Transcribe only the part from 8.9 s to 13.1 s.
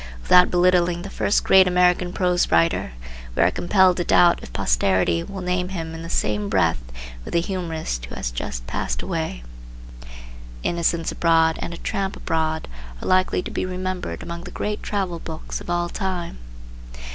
away. The "Innocents Abroad" and "A Tramp Abroad" are